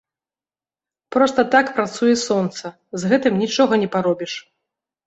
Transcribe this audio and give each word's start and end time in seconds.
Проста 1.17 1.45
так 1.57 1.65
працуе 1.77 2.15
сонца, 2.27 2.65
з 3.03 3.13
гэтым 3.13 3.33
нічога 3.47 3.73
не 3.85 3.89
паробіш. 3.99 4.33